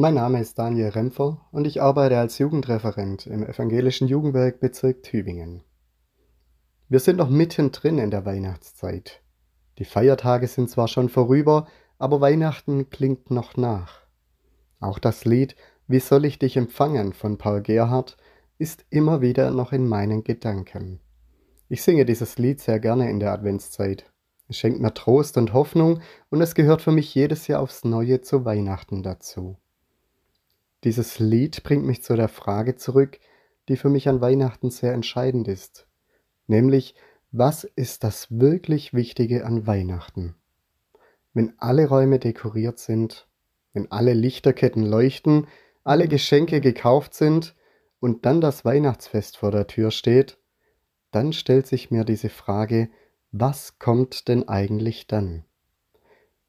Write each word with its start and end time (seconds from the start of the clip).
Mein 0.00 0.14
Name 0.14 0.40
ist 0.40 0.56
Daniel 0.56 0.90
Rempfer 0.90 1.40
und 1.50 1.66
ich 1.66 1.82
arbeite 1.82 2.20
als 2.20 2.38
Jugendreferent 2.38 3.26
im 3.26 3.42
evangelischen 3.42 4.06
Jugendwerk 4.06 4.60
Bezirk 4.60 5.02
Tübingen. 5.02 5.64
Wir 6.88 7.00
sind 7.00 7.16
noch 7.16 7.28
mittendrin 7.28 7.98
in 7.98 8.12
der 8.12 8.24
Weihnachtszeit. 8.24 9.24
Die 9.78 9.84
Feiertage 9.84 10.46
sind 10.46 10.70
zwar 10.70 10.86
schon 10.86 11.08
vorüber, 11.08 11.66
aber 11.98 12.20
Weihnachten 12.20 12.90
klingt 12.90 13.32
noch 13.32 13.56
nach. 13.56 14.02
Auch 14.78 15.00
das 15.00 15.24
Lied 15.24 15.56
Wie 15.88 15.98
soll 15.98 16.26
ich 16.26 16.38
dich 16.38 16.56
empfangen 16.56 17.12
von 17.12 17.36
Paul 17.36 17.62
Gerhardt 17.62 18.16
ist 18.56 18.84
immer 18.90 19.20
wieder 19.20 19.50
noch 19.50 19.72
in 19.72 19.88
meinen 19.88 20.22
Gedanken. 20.22 21.00
Ich 21.68 21.82
singe 21.82 22.04
dieses 22.04 22.38
Lied 22.38 22.60
sehr 22.60 22.78
gerne 22.78 23.10
in 23.10 23.18
der 23.18 23.32
Adventszeit. 23.32 24.04
Es 24.46 24.58
schenkt 24.58 24.78
mir 24.78 24.94
Trost 24.94 25.36
und 25.36 25.52
Hoffnung 25.54 26.02
und 26.30 26.40
es 26.40 26.54
gehört 26.54 26.82
für 26.82 26.92
mich 26.92 27.12
jedes 27.16 27.48
Jahr 27.48 27.60
aufs 27.60 27.82
Neue 27.82 28.20
zu 28.20 28.44
Weihnachten 28.44 29.02
dazu. 29.02 29.56
Dieses 30.88 31.18
Lied 31.18 31.64
bringt 31.64 31.84
mich 31.84 32.02
zu 32.02 32.16
der 32.16 32.28
Frage 32.28 32.76
zurück, 32.76 33.20
die 33.68 33.76
für 33.76 33.90
mich 33.90 34.08
an 34.08 34.22
Weihnachten 34.22 34.70
sehr 34.70 34.94
entscheidend 34.94 35.46
ist, 35.46 35.86
nämlich 36.46 36.94
was 37.30 37.64
ist 37.64 38.04
das 38.04 38.28
wirklich 38.30 38.94
Wichtige 38.94 39.44
an 39.44 39.66
Weihnachten? 39.66 40.34
Wenn 41.34 41.52
alle 41.58 41.90
Räume 41.90 42.18
dekoriert 42.18 42.78
sind, 42.78 43.28
wenn 43.74 43.92
alle 43.92 44.14
Lichterketten 44.14 44.82
leuchten, 44.82 45.46
alle 45.84 46.08
Geschenke 46.08 46.62
gekauft 46.62 47.12
sind 47.12 47.54
und 48.00 48.24
dann 48.24 48.40
das 48.40 48.64
Weihnachtsfest 48.64 49.36
vor 49.36 49.50
der 49.50 49.66
Tür 49.66 49.90
steht, 49.90 50.38
dann 51.10 51.34
stellt 51.34 51.66
sich 51.66 51.90
mir 51.90 52.04
diese 52.04 52.30
Frage, 52.30 52.88
was 53.30 53.78
kommt 53.78 54.26
denn 54.26 54.48
eigentlich 54.48 55.06
dann? 55.06 55.44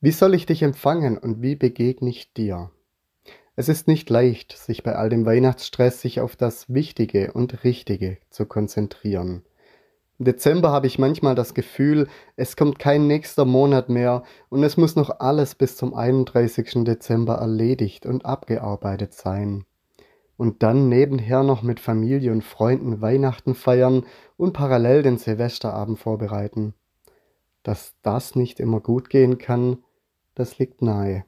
Wie 0.00 0.12
soll 0.12 0.34
ich 0.34 0.46
dich 0.46 0.62
empfangen 0.62 1.18
und 1.18 1.42
wie 1.42 1.56
begegne 1.56 2.10
ich 2.10 2.32
dir? 2.32 2.70
Es 3.60 3.68
ist 3.68 3.88
nicht 3.88 4.08
leicht, 4.08 4.56
sich 4.56 4.82
bei 4.82 4.94
all 4.96 5.10
dem 5.10 5.26
Weihnachtsstress 5.26 6.00
sich 6.00 6.22
auf 6.22 6.34
das 6.34 6.72
Wichtige 6.72 7.34
und 7.34 7.62
Richtige 7.62 8.16
zu 8.30 8.46
konzentrieren. 8.46 9.42
Im 10.18 10.24
Dezember 10.24 10.70
habe 10.70 10.86
ich 10.86 10.98
manchmal 10.98 11.34
das 11.34 11.52
Gefühl, 11.52 12.08
es 12.36 12.56
kommt 12.56 12.78
kein 12.78 13.06
nächster 13.06 13.44
Monat 13.44 13.90
mehr 13.90 14.22
und 14.48 14.64
es 14.64 14.78
muss 14.78 14.96
noch 14.96 15.20
alles 15.20 15.54
bis 15.54 15.76
zum 15.76 15.92
31. 15.92 16.84
Dezember 16.84 17.34
erledigt 17.34 18.06
und 18.06 18.24
abgearbeitet 18.24 19.12
sein. 19.12 19.66
Und 20.38 20.62
dann 20.62 20.88
nebenher 20.88 21.42
noch 21.42 21.60
mit 21.60 21.80
Familie 21.80 22.32
und 22.32 22.42
Freunden 22.42 23.02
Weihnachten 23.02 23.54
feiern 23.54 24.06
und 24.38 24.54
parallel 24.54 25.02
den 25.02 25.18
Silvesterabend 25.18 25.98
vorbereiten. 25.98 26.72
Dass 27.62 27.92
das 28.00 28.36
nicht 28.36 28.58
immer 28.58 28.80
gut 28.80 29.10
gehen 29.10 29.36
kann, 29.36 29.84
das 30.34 30.58
liegt 30.58 30.80
nahe. 30.80 31.24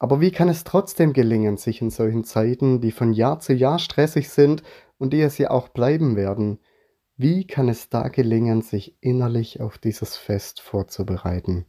Aber 0.00 0.22
wie 0.22 0.30
kann 0.30 0.48
es 0.48 0.64
trotzdem 0.64 1.12
gelingen, 1.12 1.58
sich 1.58 1.82
in 1.82 1.90
solchen 1.90 2.24
Zeiten, 2.24 2.80
die 2.80 2.90
von 2.90 3.12
Jahr 3.12 3.38
zu 3.38 3.52
Jahr 3.52 3.78
stressig 3.78 4.30
sind 4.30 4.62
und 4.96 5.12
die 5.12 5.20
es 5.20 5.36
ja 5.36 5.50
auch 5.50 5.68
bleiben 5.68 6.16
werden, 6.16 6.58
wie 7.18 7.46
kann 7.46 7.68
es 7.68 7.90
da 7.90 8.08
gelingen, 8.08 8.62
sich 8.62 8.96
innerlich 9.02 9.60
auf 9.60 9.76
dieses 9.76 10.16
Fest 10.16 10.62
vorzubereiten? 10.62 11.66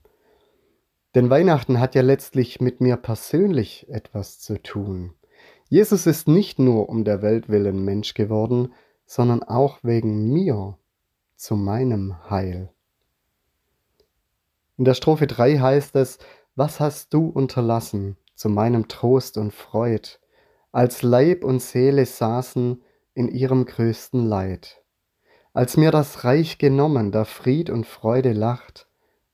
Denn 1.13 1.29
Weihnachten 1.29 1.81
hat 1.81 1.93
ja 1.93 2.01
letztlich 2.03 2.61
mit 2.61 2.79
mir 2.79 2.95
persönlich 2.95 3.89
etwas 3.89 4.39
zu 4.39 4.63
tun. 4.63 5.13
Jesus 5.67 6.07
ist 6.07 6.29
nicht 6.29 6.57
nur 6.57 6.87
um 6.87 7.03
der 7.03 7.21
Welt 7.21 7.49
willen 7.49 7.83
Mensch 7.83 8.13
geworden, 8.13 8.73
sondern 9.05 9.43
auch 9.43 9.79
wegen 9.83 10.31
mir, 10.31 10.77
zu 11.35 11.57
meinem 11.57 12.29
Heil. 12.29 12.71
In 14.77 14.85
der 14.85 14.93
Strophe 14.93 15.27
3 15.27 15.57
heißt 15.57 15.97
es, 15.97 16.17
was 16.55 16.79
hast 16.79 17.13
du 17.13 17.27
unterlassen, 17.27 18.15
zu 18.41 18.49
meinem 18.49 18.87
Trost 18.87 19.37
und 19.37 19.53
Freud, 19.53 20.17
als 20.71 21.03
Leib 21.03 21.43
und 21.43 21.61
Seele 21.61 22.07
saßen 22.07 22.81
in 23.13 23.27
ihrem 23.27 23.65
größten 23.65 24.25
Leid. 24.25 24.81
Als 25.53 25.77
mir 25.77 25.91
das 25.91 26.23
Reich 26.23 26.57
genommen, 26.57 27.11
da 27.11 27.23
Fried 27.23 27.69
und 27.69 27.85
Freude 27.85 28.33
lacht, 28.33 28.87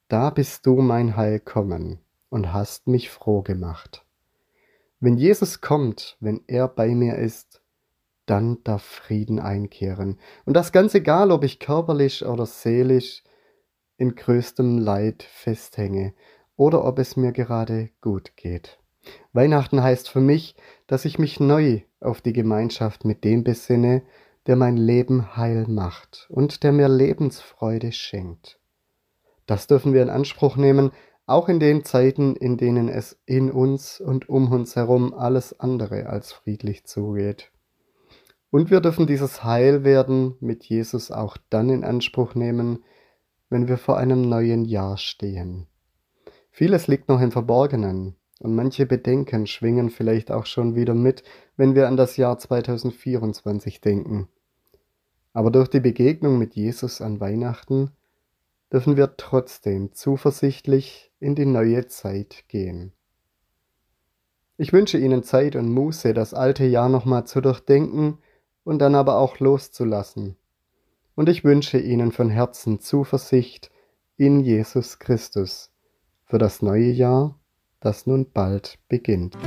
da 0.10 0.30
bist 0.30 0.66
du 0.66 0.82
mein 0.82 1.16
Heil 1.16 1.40
kommen 1.40 2.00
und 2.28 2.52
hast 2.52 2.88
mich 2.88 3.10
froh 3.10 3.44
gemacht. 3.44 4.04
Wenn 5.00 5.16
Jesus 5.16 5.62
kommt, 5.62 6.18
wenn 6.20 6.42
er 6.48 6.68
bei 6.68 6.90
mir 6.90 7.16
ist, 7.16 7.62
dann 8.26 8.62
darf 8.66 8.84
Frieden 8.84 9.40
einkehren. 9.40 10.20
Und 10.44 10.56
das 10.56 10.74
ganz 10.74 10.94
egal, 10.96 11.32
ob 11.32 11.46
ich 11.46 11.60
körperlich 11.60 12.26
oder 12.26 12.46
seelisch 12.46 13.24
in 13.96 14.16
größtem 14.16 14.80
Leid 14.80 15.24
festhänge 15.24 16.14
oder 16.58 16.84
ob 16.84 17.00
es 17.00 17.16
mir 17.16 17.32
gerade 17.32 17.90
gut 18.02 18.36
geht. 18.36 18.80
Weihnachten 19.34 19.82
heißt 19.82 20.10
für 20.10 20.22
mich, 20.22 20.56
dass 20.88 21.06
ich 21.06 21.20
mich 21.20 21.40
neu 21.40 21.82
auf 22.00 22.22
die 22.22 22.34
Gemeinschaft 22.34 23.06
mit 23.06 23.24
dem 23.24 23.44
besinne, 23.44 24.04
der 24.48 24.56
mein 24.56 24.78
Leben 24.78 25.36
heil 25.36 25.66
macht 25.68 26.28
und 26.30 26.64
der 26.64 26.72
mir 26.72 26.88
Lebensfreude 26.88 27.92
schenkt. 27.92 28.60
Das 29.46 29.68
dürfen 29.68 29.94
wir 29.94 30.02
in 30.02 30.10
Anspruch 30.10 30.56
nehmen, 30.56 30.92
auch 31.26 31.50
in 31.50 31.60
den 31.60 31.84
Zeiten, 31.84 32.36
in 32.36 32.58
denen 32.58 32.88
es 32.88 33.20
in 33.26 33.52
uns 33.52 34.00
und 34.00 34.30
um 34.30 34.52
uns 34.52 34.76
herum 34.76 35.14
alles 35.14 35.60
andere 35.60 36.08
als 36.08 36.32
friedlich 36.32 36.86
zugeht. 36.86 37.52
Und 38.50 38.72
wir 38.72 38.80
dürfen 38.80 39.08
dieses 39.08 39.44
Heilwerden 39.44 40.36
mit 40.40 40.64
Jesus 40.64 41.12
auch 41.12 41.38
dann 41.50 41.70
in 41.70 41.84
Anspruch 41.84 42.34
nehmen, 42.34 42.84
wenn 43.50 43.68
wir 43.68 43.78
vor 43.78 43.98
einem 43.98 44.22
neuen 44.22 44.64
Jahr 44.64 44.98
stehen. 44.98 45.68
Vieles 46.50 46.88
liegt 46.88 47.10
noch 47.10 47.22
im 47.22 47.32
Verborgenen, 47.32 48.16
und 48.40 48.56
manche 48.56 48.86
Bedenken 48.86 49.48
schwingen 49.48 49.90
vielleicht 49.90 50.32
auch 50.32 50.46
schon 50.46 50.76
wieder 50.76 50.94
mit, 50.94 51.24
wenn 51.56 51.76
wir 51.76 51.88
an 51.88 51.98
das 51.98 52.18
Jahr 52.18 52.38
2024 52.38 53.82
denken. 53.82 54.28
Aber 55.34 55.52
durch 55.52 55.68
die 55.68 55.80
Begegnung 55.80 56.38
mit 56.38 56.56
Jesus 56.56 57.02
an 57.02 57.20
Weihnachten 57.20 57.92
dürfen 58.72 58.98
wir 58.98 59.18
trotzdem 59.18 59.94
zuversichtlich 59.94 61.12
in 61.20 61.36
die 61.36 61.46
neue 61.46 61.88
Zeit 61.88 62.46
gehen. 62.48 62.94
Ich 64.58 64.74
wünsche 64.74 64.98
Ihnen 64.98 65.24
Zeit 65.24 65.56
und 65.56 65.72
Muße, 65.72 66.14
das 66.14 66.34
alte 66.34 66.66
Jahr 66.66 66.90
nochmal 66.90 67.26
zu 67.26 67.42
durchdenken 67.42 68.18
und 68.64 68.80
dann 68.80 68.96
aber 68.96 69.18
auch 69.18 69.40
loszulassen. 69.40 70.36
Und 71.16 71.30
ich 71.30 71.44
wünsche 71.44 71.80
Ihnen 71.80 72.12
von 72.12 72.30
Herzen 72.30 72.80
Zuversicht 72.80 73.72
in 74.18 74.40
Jesus 74.40 75.00
Christus 75.00 75.72
für 76.26 76.40
das 76.40 76.62
neue 76.62 76.92
Jahr 76.92 77.37
das 77.80 78.08
nun 78.08 78.32
bald 78.32 78.80
beginnt. 78.88 79.38